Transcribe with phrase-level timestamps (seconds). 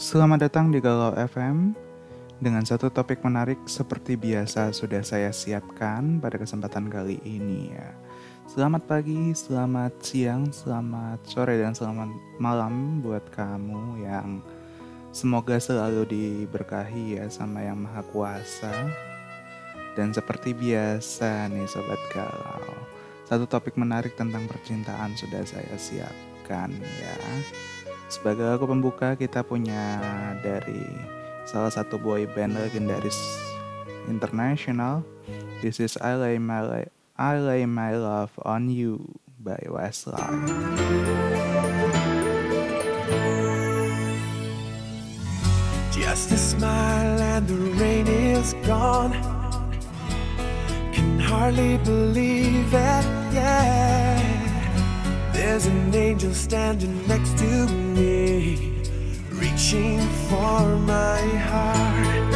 [0.00, 1.76] Selamat datang di Galau FM
[2.40, 7.92] dengan satu topik menarik seperti biasa sudah saya siapkan pada kesempatan kali ini ya.
[8.48, 14.40] Selamat pagi, selamat siang, selamat sore dan selamat malam buat kamu yang
[15.12, 18.72] semoga selalu diberkahi ya sama yang maha kuasa.
[20.00, 22.72] Dan seperti biasa nih sobat galau,
[23.28, 27.20] satu topik menarik tentang percintaan sudah saya siapkan ya.
[28.10, 30.02] Sebagai lagu pembuka kita punya
[30.42, 30.82] dari
[31.46, 33.14] salah satu boy band legendaris
[34.10, 35.06] internasional.
[35.62, 40.26] This is I Lay My, I Lay My Love on You by Westlife.
[45.94, 49.14] Just a smile and the rain is gone.
[50.90, 54.18] Can hardly believe it, yeah.
[55.30, 58.56] There's an angel standing next to me,
[59.32, 60.60] reaching for
[60.92, 62.32] my heart.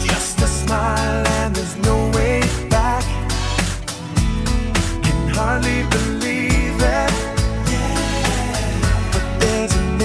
[0.00, 3.02] Just a smile and there's no way back.
[5.02, 7.12] Can hardly believe it,
[9.12, 10.00] but there's an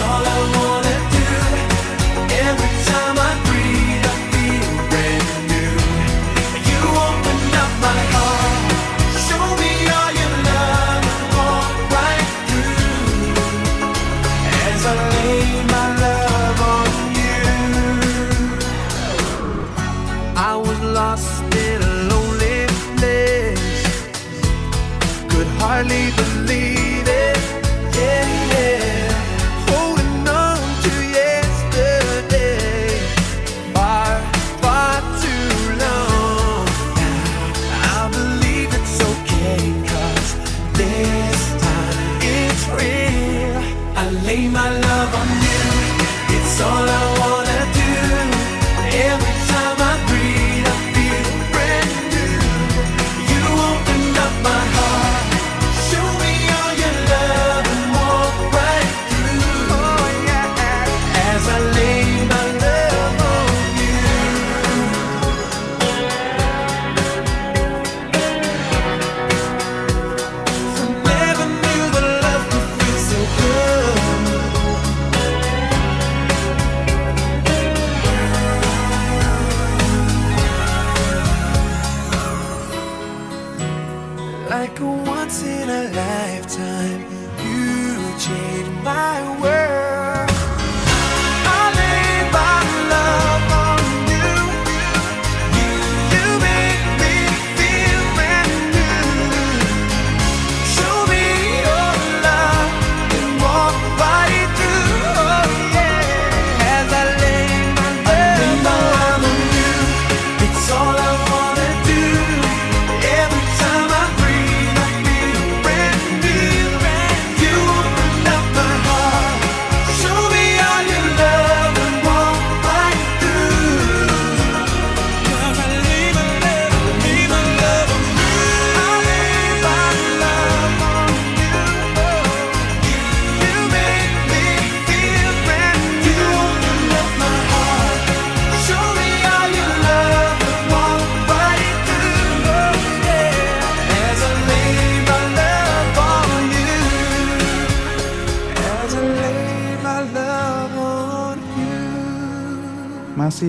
[0.00, 0.87] all I wanna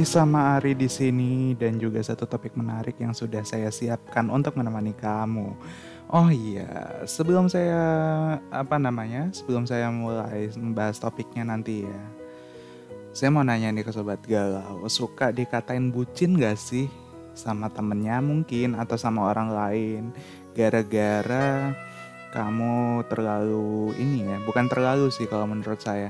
[0.10, 4.58] Masih sama Ari di sini dan juga satu topik menarik yang sudah saya siapkan untuk
[4.58, 5.54] menemani kamu.
[6.10, 7.78] Oh iya, sebelum saya
[8.50, 9.30] apa namanya?
[9.30, 12.02] Sebelum saya mulai membahas topiknya nanti ya.
[13.14, 16.90] Saya mau nanya nih ke sobat galau, suka dikatain bucin gak sih
[17.38, 20.10] sama temennya mungkin atau sama orang lain
[20.58, 21.70] gara-gara
[22.34, 26.10] kamu terlalu ini ya, bukan terlalu sih kalau menurut saya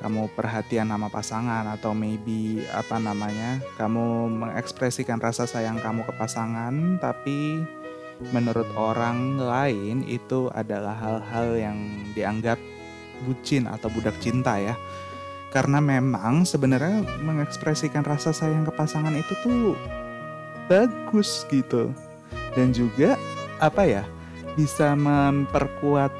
[0.00, 7.00] kamu perhatian sama pasangan atau maybe apa namanya kamu mengekspresikan rasa sayang kamu ke pasangan
[7.00, 7.64] tapi
[8.32, 11.78] menurut orang lain itu adalah hal-hal yang
[12.12, 12.60] dianggap
[13.24, 14.76] bucin atau budak cinta ya
[15.52, 19.72] karena memang sebenarnya mengekspresikan rasa sayang ke pasangan itu tuh
[20.68, 21.88] bagus gitu
[22.52, 23.16] dan juga
[23.56, 24.04] apa ya
[24.56, 26.12] bisa memperkuat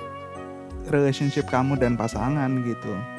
[0.92, 3.15] relationship kamu dan pasangan gitu.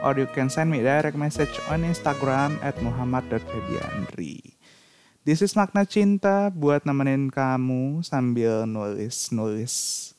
[0.04, 4.54] or you can send me direct message on instagram at muhammad.febianri
[5.24, 10.12] This is makna cinta buat nemenin kamu sambil nulis-nulis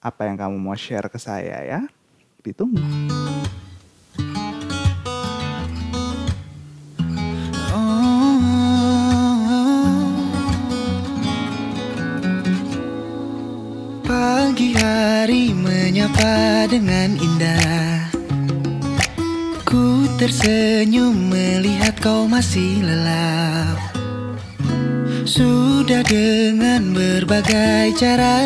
[0.00, 1.80] apa yang kamu mau share ke saya ya.
[2.40, 2.80] Ditunggu.
[14.08, 17.97] Pagi hari menyapa dengan indah
[20.18, 23.78] tersenyum melihat kau masih lelap
[25.22, 28.42] Sudah dengan berbagai cara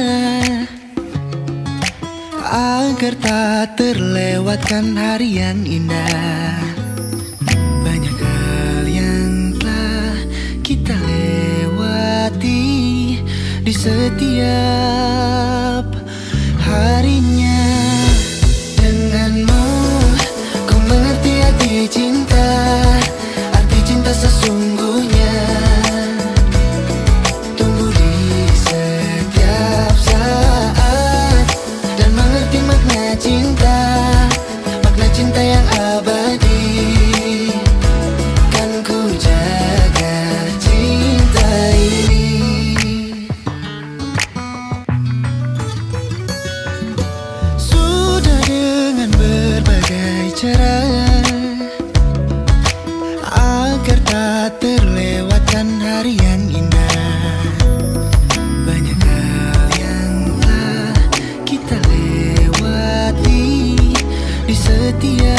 [2.52, 6.60] Agar tak terlewatkan hari yang indah.
[7.80, 10.20] Banyak hal yang telah
[10.60, 12.60] kita lewati
[13.64, 14.44] Di setiap
[16.60, 17.61] harinya
[24.22, 24.71] sensações
[65.02, 65.31] Di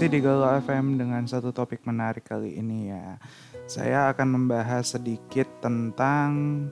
[0.00, 3.20] masih di Galau FM dengan satu topik menarik kali ini ya.
[3.68, 6.64] Saya akan membahas sedikit tentang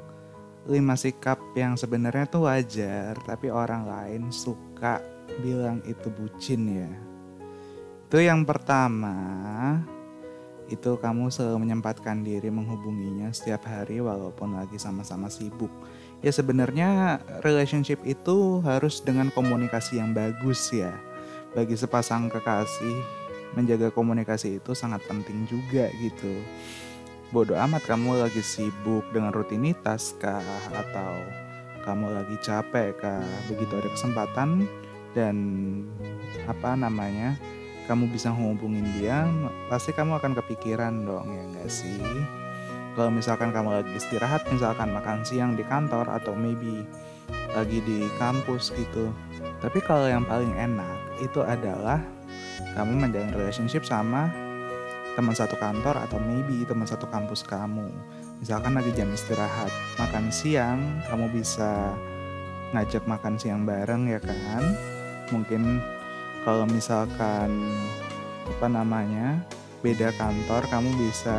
[0.64, 5.04] lima sikap yang sebenarnya tuh wajar, tapi orang lain suka
[5.44, 6.88] bilang itu bucin ya.
[8.08, 9.12] Itu yang pertama,
[10.73, 15.68] itu kamu selalu menyempatkan diri menghubunginya setiap hari walaupun lagi sama-sama sibuk.
[16.25, 20.97] Ya sebenarnya relationship itu harus dengan komunikasi yang bagus ya.
[21.52, 23.17] Bagi sepasang kekasih,
[23.57, 26.33] menjaga komunikasi itu sangat penting juga gitu.
[27.28, 30.40] Bodoh amat kamu lagi sibuk dengan rutinitas kah
[30.73, 31.12] atau
[31.85, 34.64] kamu lagi capek kah begitu ada kesempatan
[35.12, 35.37] dan
[36.49, 37.37] apa namanya
[37.88, 39.25] kamu bisa hubungin dia,
[39.73, 41.97] pasti kamu akan kepikiran dong ya nggak sih?
[42.93, 46.85] Kalau misalkan kamu lagi istirahat, misalkan makan siang di kantor atau maybe
[47.57, 49.09] lagi di kampus gitu.
[49.64, 52.02] Tapi kalau yang paling enak itu adalah
[52.78, 54.30] kamu menjalin relationship sama
[55.18, 57.90] teman satu kantor atau maybe teman satu kampus kamu.
[58.38, 60.78] Misalkan lagi jam istirahat, makan siang,
[61.11, 61.90] kamu bisa
[62.70, 64.62] ngajak makan siang bareng ya kan?
[65.35, 65.82] Mungkin
[66.47, 67.50] kalau misalkan
[68.47, 69.42] apa namanya
[69.82, 71.35] beda kantor kamu bisa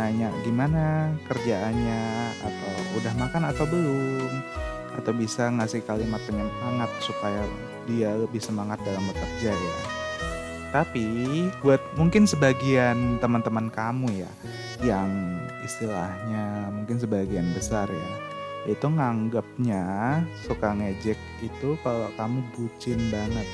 [0.00, 2.02] nanya gimana kerjaannya
[2.40, 4.32] atau udah makan atau belum
[4.96, 7.44] atau bisa ngasih kalimat penyemangat supaya
[7.84, 9.99] dia lebih semangat dalam bekerja ya
[10.70, 14.32] tapi buat mungkin sebagian teman-teman kamu ya
[14.80, 15.10] yang
[15.66, 18.10] istilahnya mungkin sebagian besar ya
[18.68, 23.48] itu nganggapnya suka ngejek itu kalau kamu bucin banget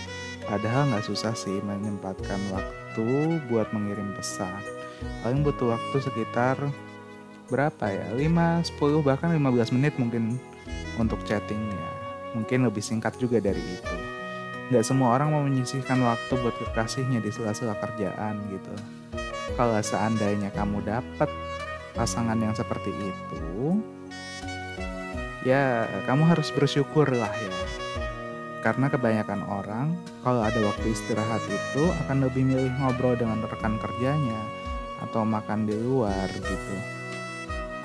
[0.46, 4.62] Padahal nggak susah sih menyempatkan waktu buat mengirim pesan.
[5.26, 6.54] Paling butuh waktu sekitar
[7.50, 8.14] berapa ya?
[8.14, 10.38] 5, 10 bahkan 15 menit mungkin
[11.02, 11.90] untuk chattingnya.
[12.38, 14.05] Mungkin lebih singkat juga dari itu.
[14.66, 18.74] Nggak semua orang mau menyisihkan waktu buat kekasihnya di sela-sela kerjaan gitu.
[19.54, 21.30] Kalau seandainya kamu dapat
[21.94, 23.78] pasangan yang seperti itu,
[25.46, 27.54] ya kamu harus bersyukur lah ya
[28.66, 29.94] karena kebanyakan orang
[30.26, 34.42] kalau ada waktu istirahat itu akan lebih milih ngobrol dengan rekan kerjanya
[35.06, 36.76] atau makan di luar gitu.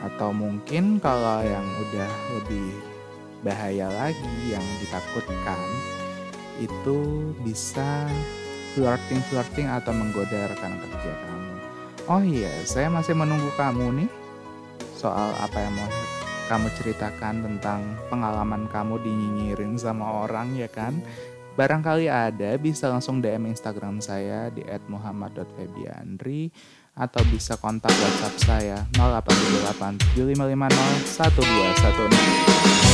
[0.01, 2.73] Atau mungkin kalau yang udah lebih
[3.45, 5.69] bahaya lagi yang ditakutkan
[6.61, 8.05] itu bisa
[8.77, 11.51] flirting-flirting atau menggoda rekan kerja kamu.
[12.07, 14.09] Oh iya, saya masih menunggu kamu nih
[14.95, 15.89] soal apa yang mau
[16.51, 21.01] kamu ceritakan tentang pengalaman kamu dinyinyirin sama orang ya kan?
[21.55, 26.51] Barangkali ada bisa langsung DM Instagram saya di @muhammad.febiandri
[26.95, 32.90] atau bisa kontak WhatsApp saya 0878 1216.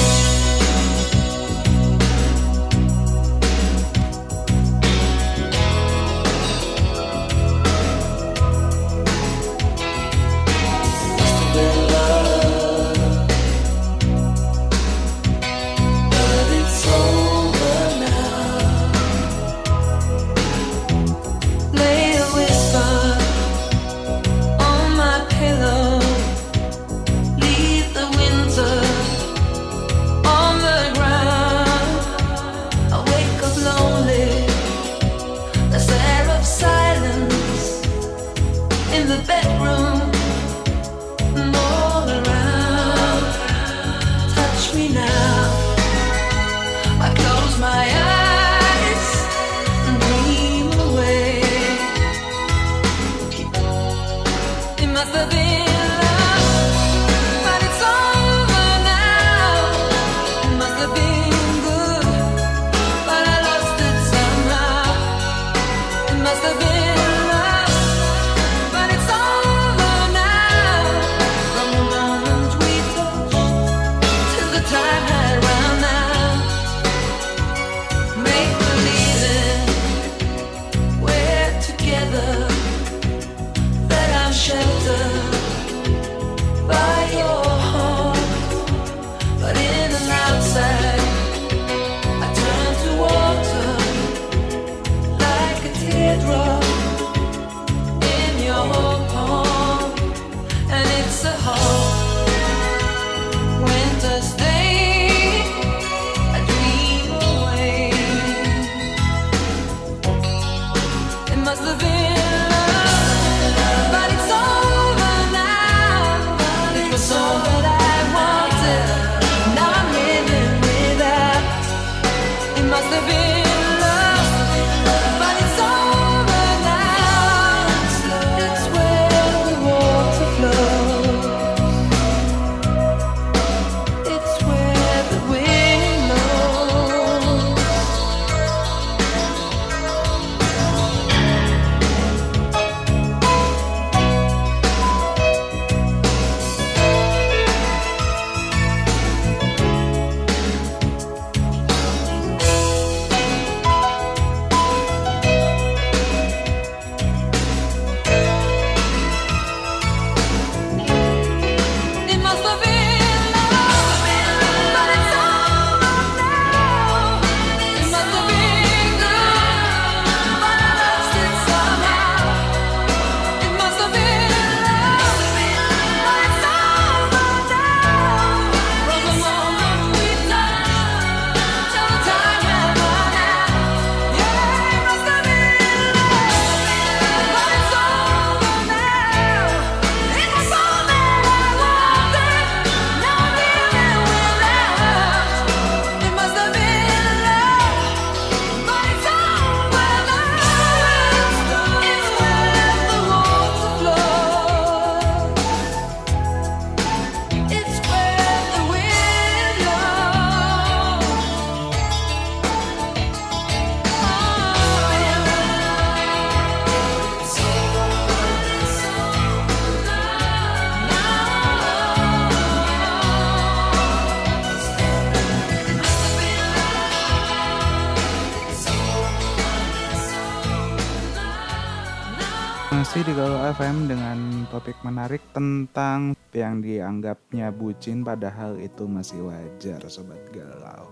[237.78, 240.90] Bucin padahal itu masih wajar Sobat Galau.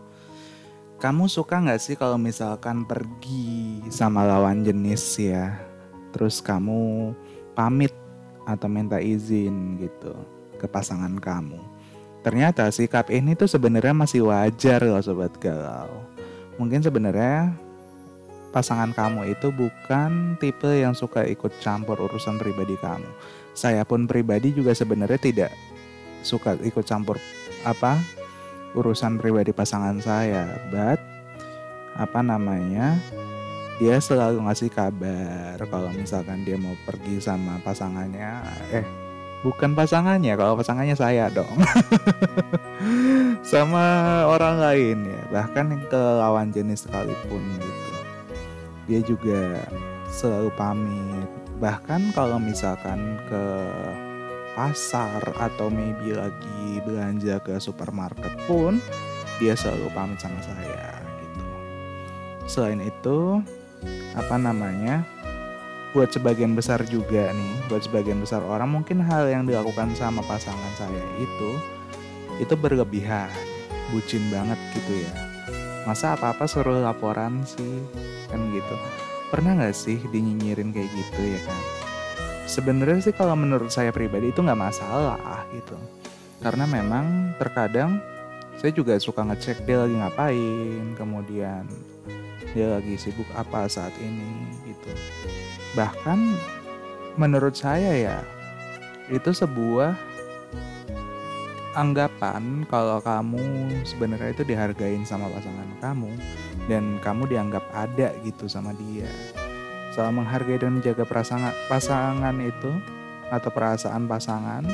[1.01, 5.57] Kamu suka nggak sih kalau misalkan pergi sama lawan jenis ya,
[6.13, 7.09] terus kamu
[7.57, 7.89] pamit
[8.45, 10.13] atau minta izin gitu
[10.61, 11.57] ke pasangan kamu.
[12.21, 16.05] Ternyata sikap ini tuh sebenarnya masih wajar loh Sobat Galau.
[16.61, 17.49] Mungkin sebenarnya
[18.53, 23.09] pasangan kamu itu bukan tipe yang suka ikut campur urusan pribadi kamu.
[23.57, 25.51] Saya pun pribadi juga sebenarnya tidak
[26.25, 27.21] suka ikut campur
[27.61, 28.01] apa
[28.73, 30.57] urusan pribadi pasangan saya.
[30.73, 30.99] But
[31.95, 32.97] apa namanya?
[33.75, 38.39] Dia selalu ngasih kabar kalau misalkan dia mau pergi sama pasangannya.
[38.71, 38.87] Eh,
[39.43, 41.59] bukan pasangannya, kalau pasangannya saya dong.
[43.51, 47.85] sama orang lain ya, bahkan ke lawan jenis sekalipun gitu
[48.85, 49.65] dia juga
[50.13, 53.43] selalu pamit bahkan kalau misalkan ke
[54.55, 58.79] pasar atau maybe lagi belanja ke supermarket pun
[59.37, 61.43] dia selalu pamit sama saya gitu.
[62.47, 63.43] Selain itu
[64.15, 65.03] apa namanya
[65.91, 70.73] buat sebagian besar juga nih buat sebagian besar orang mungkin hal yang dilakukan sama pasangan
[70.75, 71.51] saya itu
[72.39, 73.31] itu berlebihan
[73.91, 75.13] bucin banget gitu ya.
[75.85, 77.83] Masa apa-apa suruh laporan sih
[78.31, 78.75] kan gitu.
[79.29, 81.84] Pernah nggak sih dinyinyirin kayak gitu ya kan
[82.45, 85.77] sebenarnya sih kalau menurut saya pribadi itu nggak masalah gitu
[86.41, 87.97] karena memang terkadang
[88.55, 91.65] saya juga suka ngecek dia lagi ngapain kemudian
[92.55, 94.89] dia lagi sibuk apa saat ini gitu
[95.75, 96.37] bahkan
[97.19, 98.17] menurut saya ya
[99.11, 99.93] itu sebuah
[101.75, 106.11] anggapan kalau kamu sebenarnya itu dihargain sama pasangan kamu
[106.71, 109.11] dan kamu dianggap ada gitu sama dia.
[109.95, 112.67] Soal menghargai dan menjaga pasangan pasangan itu
[113.31, 114.67] atau perasaan pasangan,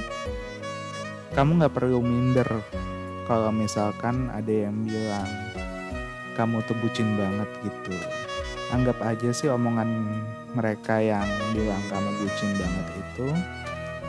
[1.37, 2.49] kamu nggak perlu minder
[3.29, 5.29] kalau misalkan ada yang bilang
[6.33, 7.93] kamu tuh bucin banget gitu.
[8.73, 10.09] Anggap aja sih omongan
[10.57, 13.27] mereka yang bilang kamu bucin banget itu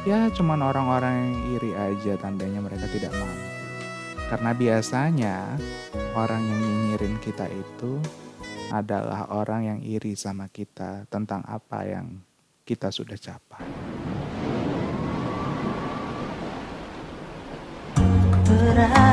[0.09, 3.53] ya cuman orang-orang yang iri aja tandanya mereka tidak mampu.
[4.33, 5.61] Karena biasanya
[6.17, 8.01] orang yang nyinyirin kita itu
[8.73, 12.25] adalah orang yang iri sama kita tentang apa yang
[12.65, 13.69] kita sudah capai.
[18.49, 19.12] Berat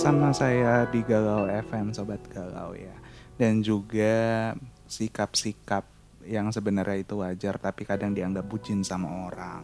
[0.00, 2.96] bersama saya di Galau FM Sobat Galau ya.
[3.36, 4.48] Dan juga
[4.88, 5.84] sikap-sikap
[6.24, 9.60] yang sebenarnya itu wajar tapi kadang dianggap bucin sama orang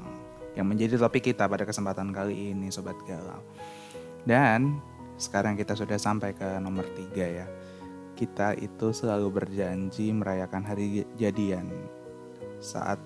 [0.53, 3.41] Yang menjadi topik kita pada kesempatan kali ini Sobat Galau.
[4.29, 4.77] Dan
[5.17, 7.49] sekarang kita sudah sampai ke nomor tiga ya.
[8.13, 11.65] Kita itu selalu berjanji merayakan hari jadian.
[12.61, 13.01] Saat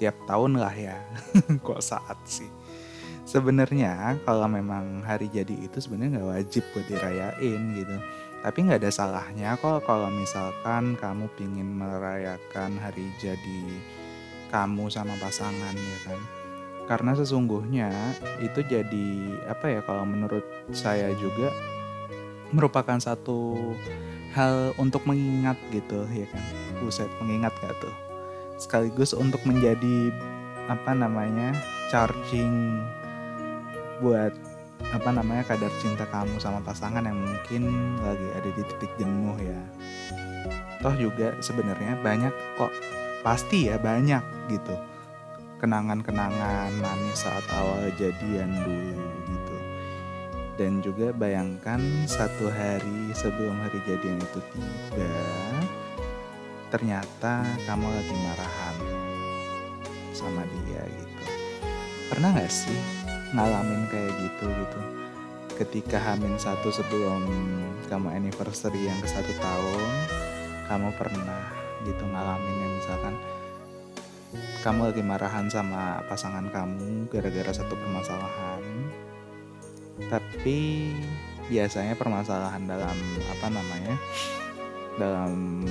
[0.00, 0.96] tiap tahun lah ya.
[1.68, 2.48] Kok saat sih
[3.30, 7.96] sebenarnya kalau memang hari jadi itu sebenarnya nggak wajib buat dirayain gitu.
[8.42, 13.62] Tapi nggak ada salahnya kok kalau misalkan kamu pingin merayakan hari jadi
[14.50, 16.20] kamu sama pasangan ya kan?
[16.90, 17.94] Karena sesungguhnya
[18.42, 19.08] itu jadi
[19.46, 20.42] apa ya kalau menurut
[20.74, 21.54] saya juga
[22.50, 23.54] merupakan satu
[24.34, 26.42] hal untuk mengingat gitu ya kan?
[26.82, 27.94] Buset mengingat gak tuh?
[28.58, 30.10] Sekaligus untuk menjadi
[30.66, 31.54] apa namanya
[31.94, 32.82] charging
[34.00, 34.32] buat
[34.90, 39.60] apa namanya kadar cinta kamu sama pasangan yang mungkin lagi ada di titik jenuh ya.
[40.80, 42.72] Toh juga sebenarnya banyak kok
[43.20, 44.72] pasti ya banyak gitu
[45.60, 49.56] kenangan-kenangan manis saat awal jadian dulu gitu.
[50.56, 55.16] Dan juga bayangkan satu hari sebelum hari jadian itu tiba,
[56.72, 58.76] ternyata kamu lagi marahan
[60.16, 61.24] sama dia gitu.
[62.08, 62.99] Pernah gak sih
[63.34, 64.80] ngalamin kayak gitu gitu.
[65.60, 67.22] Ketika hamin satu sebelum
[67.92, 69.90] kamu anniversary yang ke satu tahun
[70.70, 71.42] kamu pernah
[71.84, 73.14] gitu ngalamin yang misalkan
[74.62, 78.62] kamu lagi marahan sama pasangan kamu gara-gara satu permasalahan.
[80.08, 80.90] Tapi
[81.50, 83.94] biasanya permasalahan dalam apa namanya
[84.98, 85.64] dalam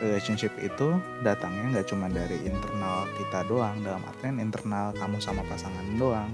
[0.00, 5.86] relationship itu datangnya nggak cuma dari internal kita doang dalam artian internal kamu sama pasangan
[5.96, 6.28] doang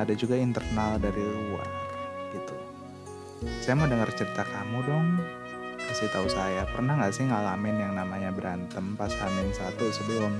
[0.00, 1.68] ada juga internal dari luar
[2.32, 2.56] gitu.
[3.60, 5.20] Saya mau dengar cerita kamu dong.
[5.80, 10.32] Kasih tahu saya, pernah nggak sih ngalamin yang namanya berantem pas hamil satu sebelum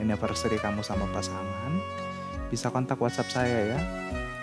[0.00, 1.72] anniversary kamu sama pasangan?
[2.48, 3.80] Bisa kontak WhatsApp saya ya,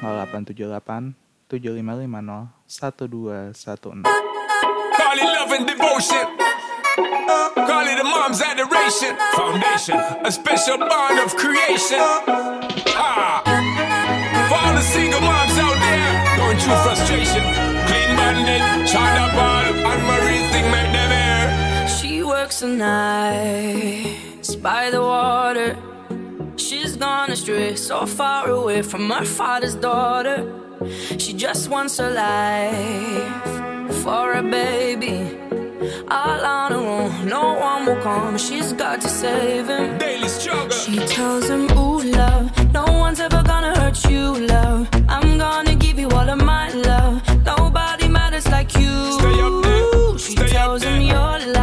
[0.05, 1.17] 0878
[1.49, 4.05] 7550 1216.
[4.91, 6.27] Call it love and devotion.
[7.55, 8.41] Call it a mom's.
[14.93, 17.43] Single moms out there going through frustration.
[17.87, 18.61] Clean bandit,
[18.93, 21.87] China ball, and Marie thing make them air.
[21.87, 25.77] She works the nights by the water.
[26.57, 30.37] She's gone astray, so far away from her father's daughter.
[31.23, 33.51] She just wants a life
[34.03, 35.17] for a baby.
[36.09, 38.37] All on her own, no one will come.
[38.37, 39.97] She's got to save him.
[40.39, 44.87] She tells him, Ooh, love, no one's ever gonna hurt you, love.
[45.09, 47.21] I'm gonna give you all of my love.
[47.45, 49.11] Nobody matters like you.
[49.19, 51.01] Stay up there, She stay up tells him.
[51.01, 51.60] Your life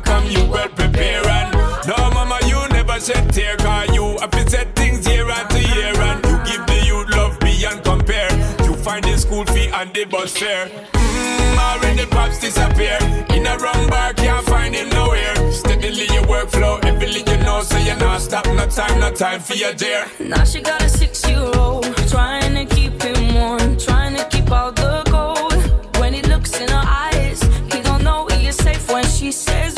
[0.00, 1.26] come, you well prepare.
[1.26, 1.52] And
[1.86, 3.56] no, mama, you never shed tear.
[3.56, 5.94] Cause you have set things year after year.
[6.00, 8.30] And you give the youth love beyond compare.
[8.64, 10.66] You find the school fee and the bus fare.
[10.92, 12.98] Mm, already pops disappear.
[13.34, 15.34] In a wrong bar, can't find him nowhere.
[15.52, 18.46] Steadily your workflow, everything you know, so you're not stop.
[18.46, 20.06] No time, no time for your dear.
[20.20, 25.02] Now she got a six-year-old trying to keep him warm, trying to keep all the
[25.06, 25.54] cold.
[26.00, 29.77] When he looks in her eyes, he don't know he is safe when she says,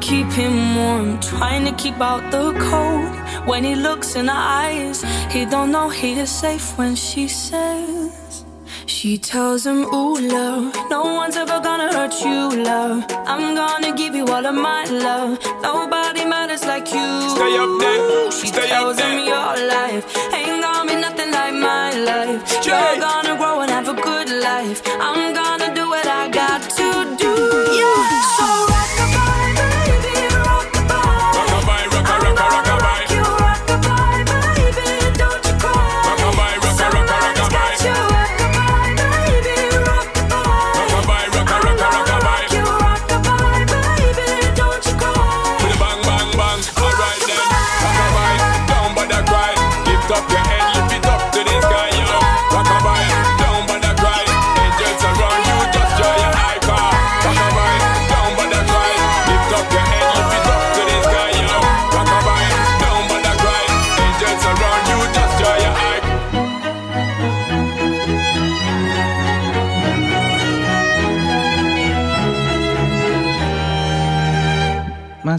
[0.00, 3.12] to keep him warm, trying to keep out the cold.
[3.48, 4.32] When he looks in her
[4.64, 8.44] eyes, he don't know he is safe when she says,
[8.86, 13.04] She tells him, Ooh, love, no one's ever gonna hurt you, love.
[13.32, 15.38] I'm gonna give you all of my love.
[15.62, 17.08] Nobody matters like you.
[17.36, 19.26] Stay up there, She stay up tells him there.
[19.32, 20.04] your life
[20.34, 22.46] ain't gonna be nothing like my life.
[22.48, 22.66] Straight.
[22.66, 24.82] You're gonna grow and have a good life.
[25.00, 25.45] I'm gonna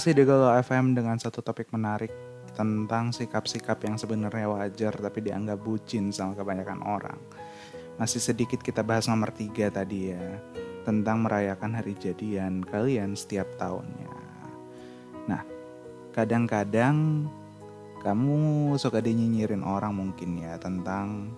[0.07, 2.15] Masih di Galau FM dengan satu topik menarik
[2.55, 7.19] tentang sikap-sikap yang sebenarnya wajar tapi dianggap bucin sama kebanyakan orang.
[7.99, 10.39] Masih sedikit kita bahas nomor tiga tadi ya,
[10.87, 14.15] tentang merayakan hari jadian kalian setiap tahunnya.
[15.27, 15.43] Nah,
[16.15, 17.27] kadang-kadang
[17.99, 21.35] kamu suka dinyinyirin orang mungkin ya tentang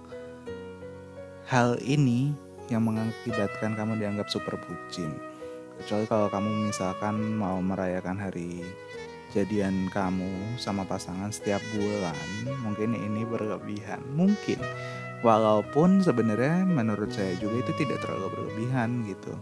[1.49, 2.38] hal ini
[2.69, 5.28] yang mengakibatkan kamu dianggap super bucin.
[5.79, 8.67] Kecuali kalau kamu misalkan mau merayakan hari
[9.31, 12.17] jadian kamu sama pasangan setiap bulan,
[12.65, 14.01] mungkin ini berlebihan.
[14.11, 14.59] Mungkin.
[15.19, 19.35] Walaupun sebenarnya menurut saya juga itu tidak terlalu berlebihan gitu.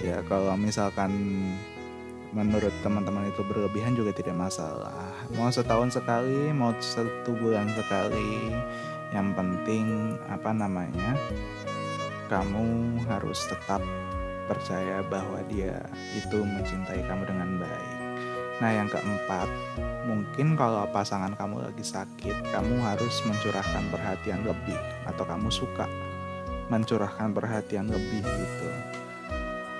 [0.00, 1.12] Ya kalau misalkan
[2.36, 5.12] menurut teman-teman itu berlebihan juga tidak masalah.
[5.36, 8.52] Mau setahun sekali, mau satu bulan sekali.
[9.12, 11.16] Yang penting apa namanya?
[12.26, 13.80] Kamu harus tetap
[14.46, 15.78] percaya bahwa dia
[16.14, 17.96] itu mencintai kamu dengan baik.
[18.56, 19.48] Nah, yang keempat,
[20.08, 25.84] mungkin kalau pasangan kamu lagi sakit, kamu harus mencurahkan perhatian lebih atau kamu suka
[26.66, 28.70] mencurahkan perhatian lebih gitu.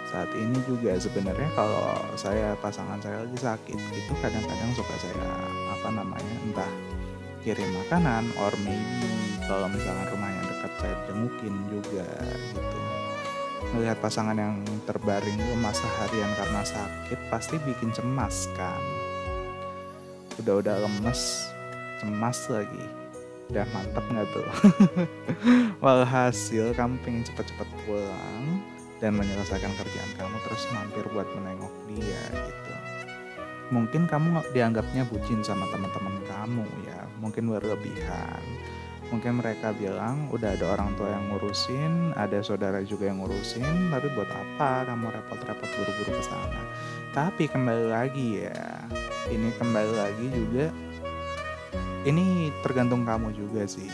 [0.07, 5.29] Saat ini juga sebenarnya kalau saya pasangan saya lagi sakit, itu kadang-kadang suka saya
[5.73, 6.73] apa namanya entah
[7.43, 9.07] kirim makanan or maybe
[9.47, 12.07] kalau misalkan rumahnya dekat saya jengukin juga
[12.55, 12.86] gitu
[13.75, 18.83] melihat pasangan yang terbaring lemas seharian karena sakit pasti bikin cemas kan?
[20.39, 21.51] Udah-udah lemes
[21.99, 22.87] cemas lagi.
[23.51, 24.49] Udah mantep nggak tuh?
[25.85, 28.45] Walhasil kamu pengen cepet-cepet pulang
[28.99, 32.75] dan menyelesaikan kerjaan kamu terus mampir buat menengok dia gitu.
[33.75, 37.01] Mungkin kamu dianggapnya bucin sama teman-teman kamu ya.
[37.19, 38.43] Mungkin berlebihan
[39.11, 44.11] mungkin mereka bilang udah ada orang tua yang ngurusin, ada saudara juga yang ngurusin, tapi
[44.19, 46.63] buat apa kamu repot-repot buru-buru ke sana?
[47.15, 48.83] Tapi kembali lagi ya,
[49.31, 50.67] ini kembali lagi juga,
[52.03, 53.89] ini tergantung kamu juga sih.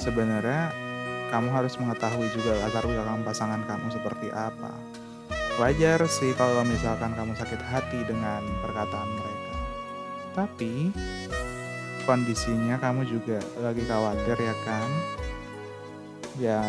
[0.00, 0.72] Sebenarnya
[1.28, 4.72] kamu harus mengetahui juga latar belakang pasangan kamu seperti apa.
[5.56, 9.54] Wajar sih kalau misalkan kamu sakit hati dengan perkataan mereka.
[10.36, 10.92] Tapi
[12.06, 14.88] kondisinya kamu juga lagi khawatir ya kan?
[16.36, 16.60] Ya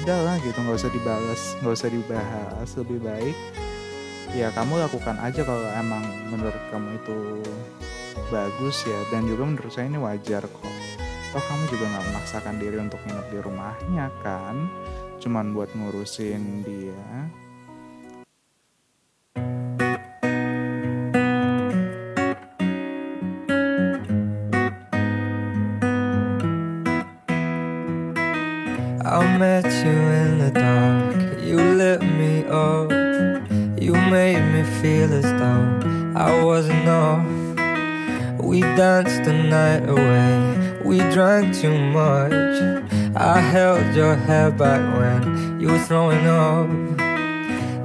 [0.00, 3.36] udahlah gitu nggak usah dibales nggak usah dibahas lebih baik
[4.30, 7.18] ya kamu lakukan aja kalau emang menurut kamu itu
[8.30, 8.98] bagus ya.
[9.10, 10.74] Dan juga menurut saya ini wajar kok.
[11.30, 14.56] Toh kamu juga nggak memaksakan diri untuk nginep di rumahnya kan?
[15.20, 17.30] Cuman buat ngurusin dia
[36.20, 37.24] I wasn't off.
[38.44, 42.34] We danced the night away, we drank too much.
[43.16, 46.68] I held your hair back when you were throwing up.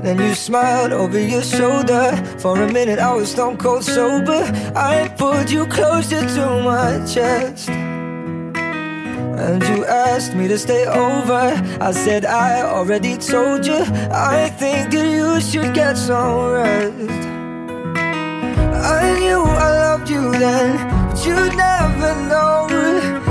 [0.03, 2.11] Then you smiled over your shoulder.
[2.39, 4.43] For a minute, I was stone cold sober.
[4.75, 7.69] I pulled you closer to my chest.
[7.69, 11.53] And you asked me to stay over.
[11.79, 13.79] I said, I already told you.
[14.11, 17.34] I think that you should get some rest.
[18.87, 20.77] I knew I loved you then,
[21.09, 22.67] but you'd never know.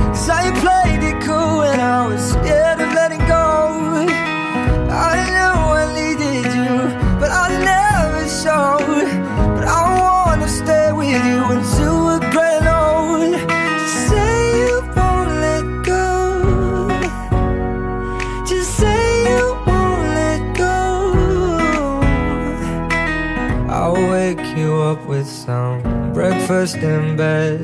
[0.09, 2.64] Cause I played it cool and I was scared
[26.47, 27.61] first in bed.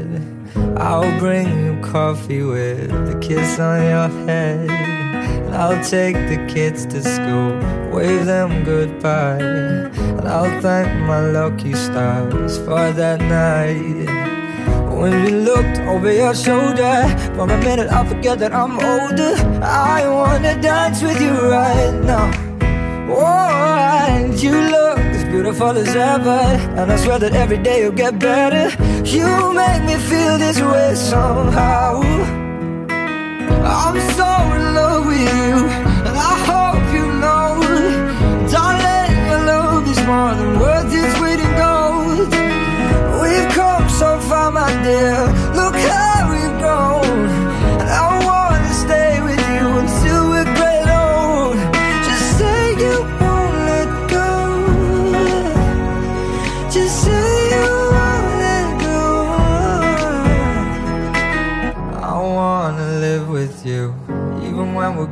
[0.79, 4.71] I'll bring you coffee with a kiss on your head.
[4.71, 7.51] And I'll take the kids to school,
[7.93, 9.39] wave them goodbye.
[9.41, 14.09] And I'll thank my lucky stars for that night.
[14.97, 19.35] When you looked over your shoulder, for a minute I forget that I'm older.
[19.63, 22.31] I wanna dance with you right now.
[23.13, 26.41] Oh, you look beautiful as ever,
[26.79, 28.67] and I swear that every day you'll get better.
[29.05, 32.03] You make me feel this way somehow.
[33.63, 35.53] I'm so in love with you,
[36.07, 37.49] and I hope you know,
[38.51, 42.29] darling, your love is more than worth its weight in gold.
[43.23, 45.17] We've come so far, my dear.
[45.55, 46.20] Look how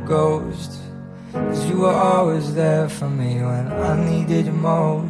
[0.09, 0.79] ghosts.
[1.31, 5.08] Cause you were always there for me when I needed you most.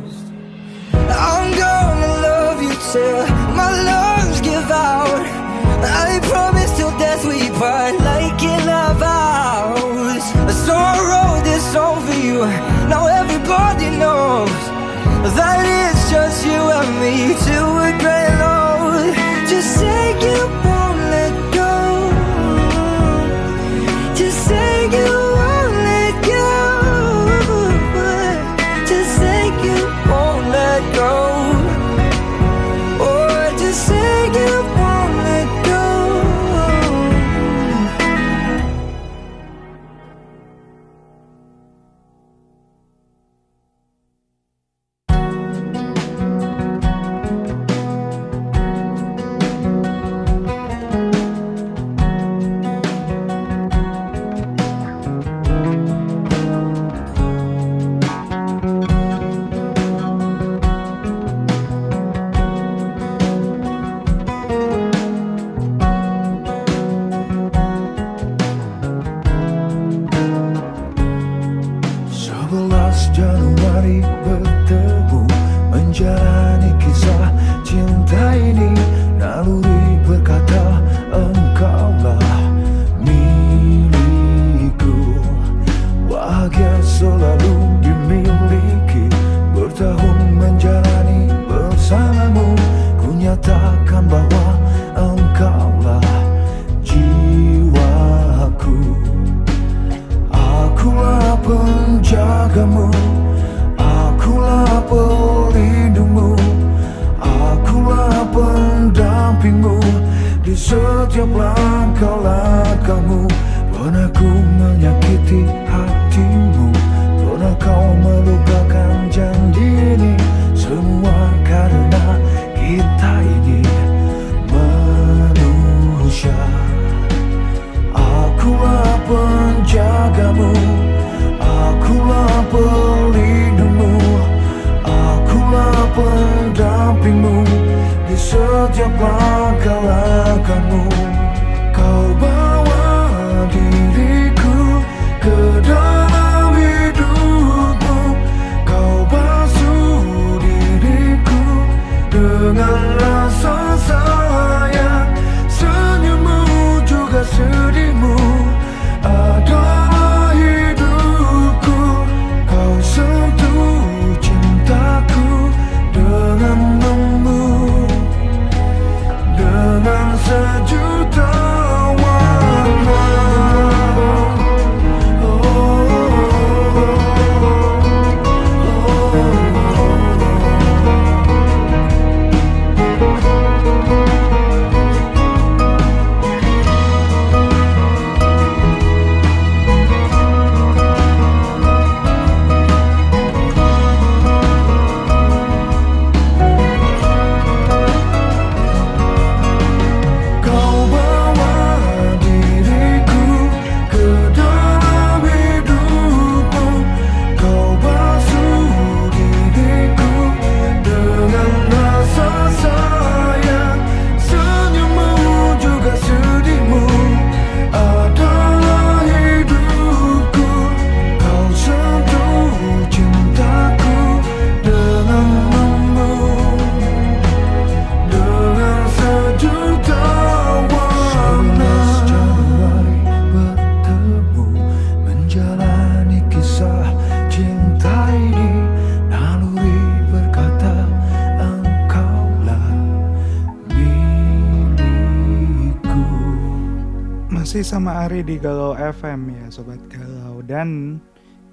[248.19, 250.43] Ari di Galau FM ya Sobat Galau.
[250.43, 250.99] Dan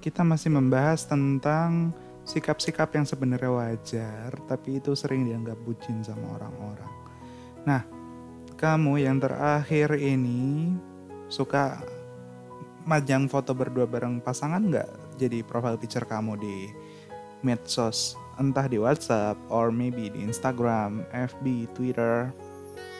[0.03, 1.95] kita masih membahas tentang
[2.27, 6.91] sikap-sikap yang sebenarnya wajar Tapi itu sering dianggap bucin sama orang-orang.
[7.63, 7.87] Nah
[8.59, 10.75] kamu yang terakhir ini
[11.31, 11.79] suka
[12.83, 15.23] majang foto berdua bareng pasangan nggak?
[15.23, 16.67] Jadi profile picture kamu di
[17.47, 22.27] medsos entah di WhatsApp or maybe di Instagram, FB, Twitter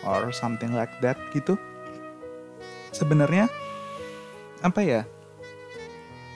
[0.08, 1.60] or something like that gitu
[2.98, 3.46] sebenarnya
[4.66, 5.02] apa ya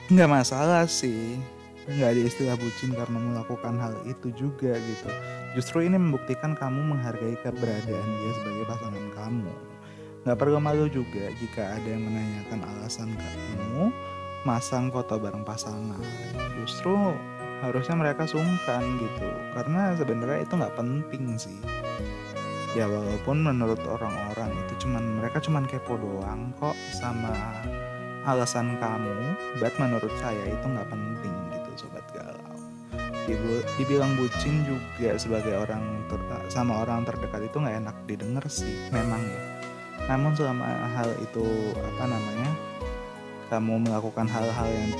[0.06, 1.42] nggak masalah sih.
[1.82, 5.10] Nggak ada istilah bucin karena melakukan hal itu juga gitu.
[5.58, 9.52] Justru ini membuktikan kamu menghargai keberadaan dia sebagai pasangan kamu.
[10.22, 13.90] Nggak perlu malu juga jika ada yang menanyakan alasan kamu
[14.46, 15.98] masang foto bareng pasangan.
[16.62, 16.94] Justru
[17.66, 19.26] harusnya mereka sungkan gitu.
[19.58, 21.58] Karena sebenarnya itu nggak penting sih
[22.72, 27.32] ya walaupun menurut orang-orang itu cuman mereka cuman kepo doang kok sama
[28.24, 32.56] alasan kamu but menurut saya itu nggak penting gitu sobat galau.
[33.78, 39.20] Dibilang bucin juga sebagai orang ter- sama orang terdekat itu nggak enak didengar sih memang
[39.20, 39.42] ya.
[40.10, 40.66] Namun selama
[40.96, 41.46] hal itu
[41.76, 42.50] apa namanya
[43.52, 44.90] kamu melakukan hal-hal yang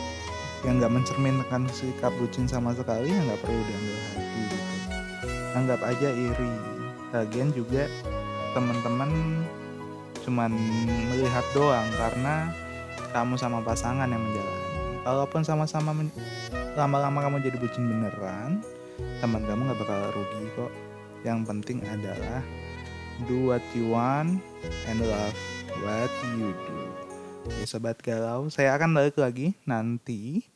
[0.62, 4.76] yang nggak mencerminkan sikap bucin sama sekali ya nggak perlu diambil hati gitu.
[5.56, 6.52] Anggap aja iri
[7.12, 7.86] lagian juga
[8.56, 9.08] teman-teman
[10.24, 10.52] cuman
[11.12, 12.52] melihat doang karena
[13.12, 14.68] kamu sama pasangan yang menjalani.
[15.02, 15.92] Kalaupun sama-sama
[16.78, 18.64] lama-lama kamu jadi bucin beneran
[19.20, 20.72] teman kamu nggak bakal rugi kok.
[21.22, 22.40] Yang penting adalah
[23.28, 24.40] do what you want
[24.88, 25.38] and love
[25.84, 26.80] what you do.
[27.42, 30.46] Oke sobat galau saya akan balik lagi nanti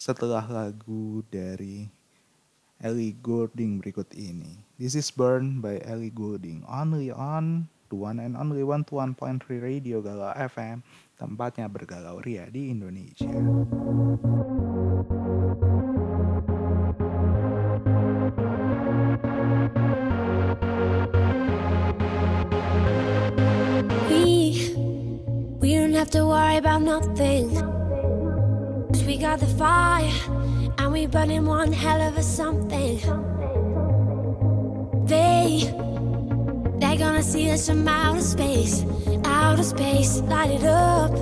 [0.00, 1.84] setelah lagu dari
[2.80, 4.63] Ellie Goulding berikut ini.
[4.74, 6.66] This is Burn by Ellie Goulding.
[6.66, 10.82] Only on the one and only one to one point three Radio Galau FM.
[11.14, 13.30] Tempatnya bergalau ria di Indonesia.
[24.10, 24.74] We
[25.62, 27.54] we don't have to worry about nothing.
[28.90, 30.10] 'Cause we got the fire
[30.82, 32.98] and we burning one hell of a something.
[35.14, 35.72] They
[36.80, 38.84] they're gonna see us from outer space,
[39.24, 41.12] outer space, light it up.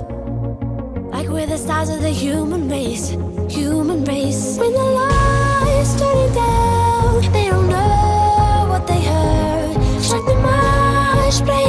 [1.13, 3.09] Like we're the stars of the human race,
[3.59, 4.57] human race.
[4.61, 9.75] When the lights turning down, they don't know what they heard.
[10.01, 11.62] Strike the march, play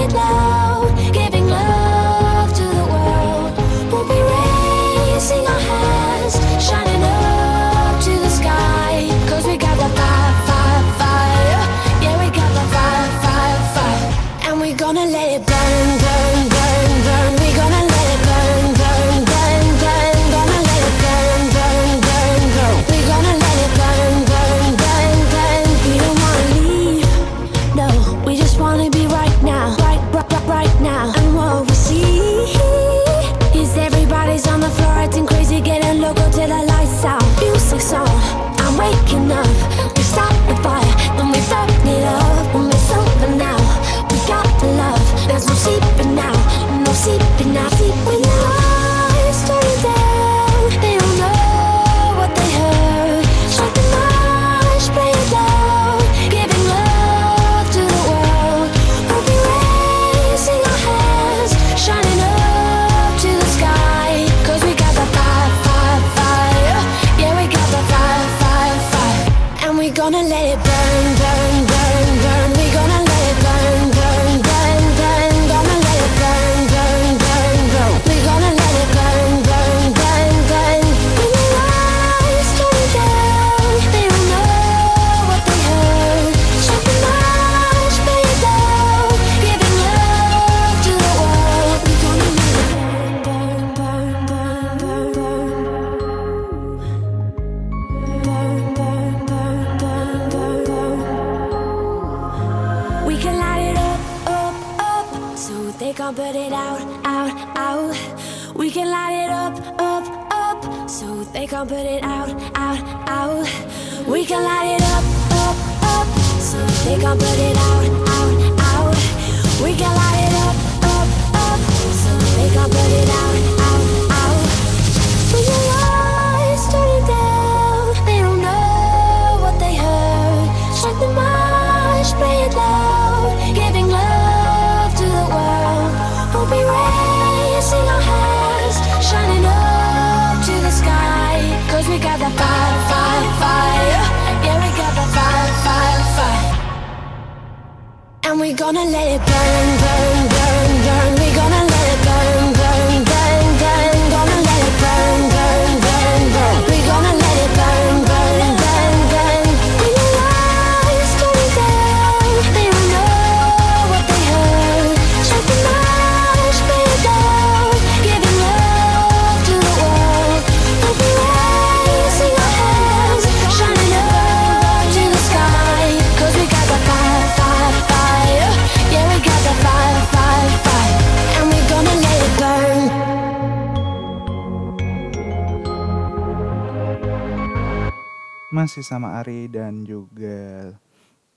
[188.84, 190.68] Masih sama Ari dan juga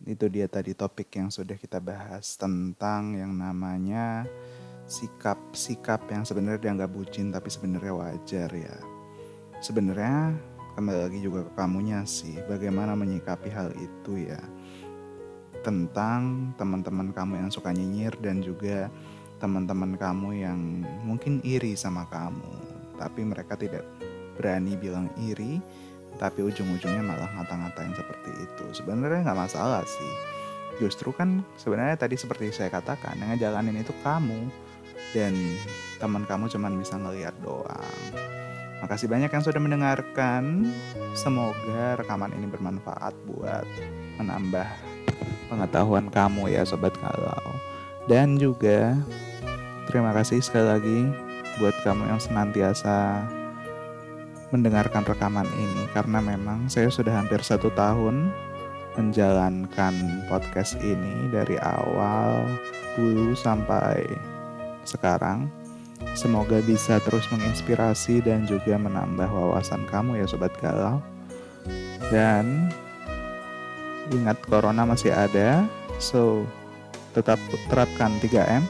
[0.03, 4.27] itu dia tadi topik yang sudah kita bahas tentang yang namanya
[4.83, 8.75] sikap-sikap yang sebenarnya dianggap bucin tapi sebenarnya wajar ya.
[9.63, 10.35] Sebenarnya
[10.75, 14.43] kembali lagi juga ke kamunya sih, bagaimana menyikapi hal itu ya.
[15.63, 18.91] Tentang teman-teman kamu yang suka nyinyir dan juga
[19.39, 22.51] teman-teman kamu yang mungkin iri sama kamu,
[22.99, 23.87] tapi mereka tidak
[24.35, 25.63] berani bilang iri,
[26.17, 28.65] tapi ujung-ujungnya malah ngata-ngatain seperti itu.
[28.73, 30.13] Sebenarnya nggak masalah sih.
[30.77, 34.49] Justru kan sebenarnya tadi seperti saya katakan, yang ngejalanin itu kamu
[35.15, 35.33] dan
[35.97, 38.01] teman kamu cuman bisa ngeliat doang.
[38.77, 40.69] Makasih banyak yang sudah mendengarkan.
[41.17, 43.65] Semoga rekaman ini bermanfaat buat
[44.21, 44.69] menambah
[45.49, 47.41] pengetahuan kamu ya sobat kalau.
[48.05, 48.93] Dan juga
[49.89, 50.99] terima kasih sekali lagi
[51.57, 53.25] buat kamu yang senantiasa
[54.51, 58.31] mendengarkan rekaman ini karena memang saya sudah hampir satu tahun
[58.97, 62.47] menjalankan podcast ini dari awal
[62.97, 64.01] dulu sampai
[64.87, 65.51] sekarang.
[66.17, 70.97] Semoga bisa terus menginspirasi dan juga menambah wawasan kamu ya sobat galau.
[72.09, 72.73] Dan
[74.09, 75.67] ingat corona masih ada,
[76.01, 76.47] so
[77.13, 77.37] tetap
[77.69, 78.63] terapkan 3M,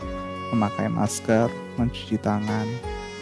[0.56, 2.68] memakai masker, mencuci tangan,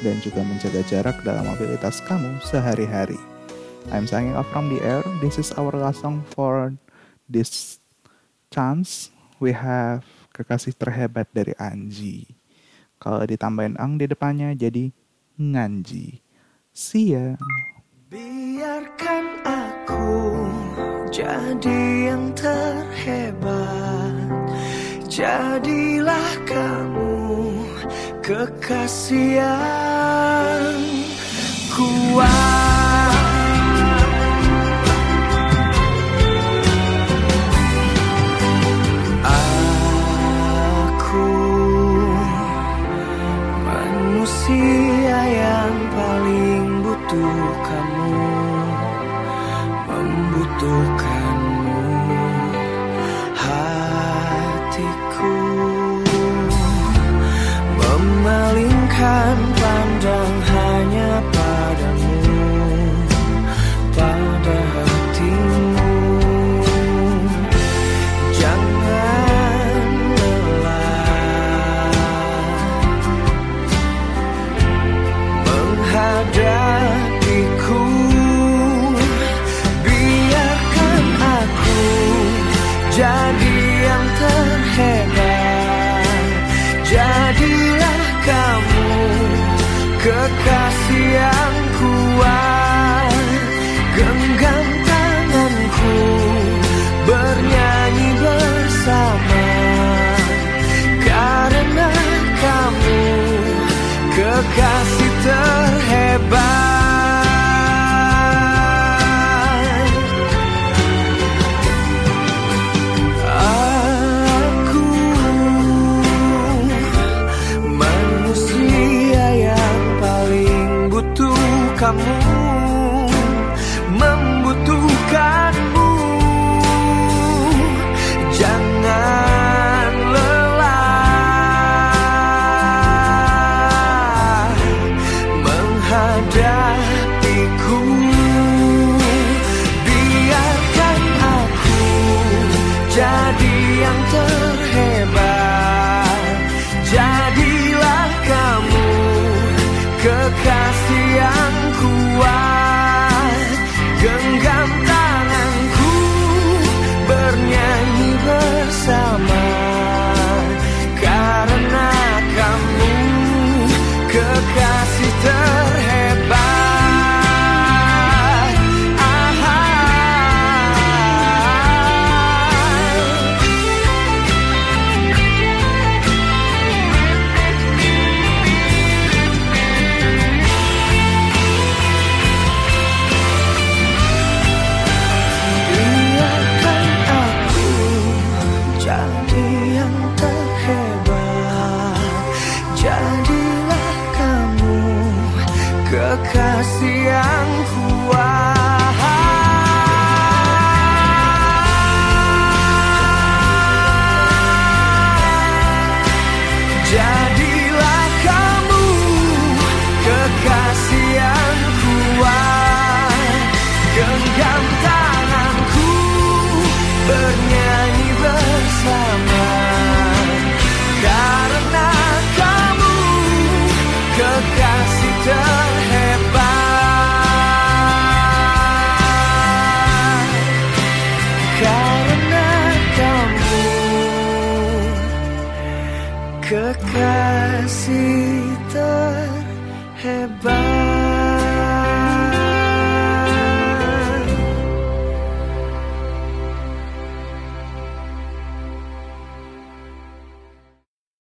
[0.02, 3.20] dan juga menjaga jarak dalam mobilitas kamu sehari-hari.
[3.94, 5.06] I'm signing off from the air.
[5.22, 6.74] This is our last song for
[7.30, 7.78] this
[8.50, 9.14] chance.
[9.38, 12.36] We have kekasih terhebat dari Anji.
[12.98, 14.90] Kalau ditambahin ang di depannya jadi
[15.38, 16.26] nganji.
[16.74, 17.38] See ya.
[18.10, 20.08] Biarkan aku
[21.14, 21.80] jadi
[22.10, 24.26] yang terhebat
[25.16, 27.15] Jadilah kamu
[28.26, 30.82] kekasih yang
[31.78, 33.14] kuat.
[39.22, 41.30] Aku
[43.62, 48.26] manusia yang paling butuh kamu
[49.86, 51.15] Membutuhkanmu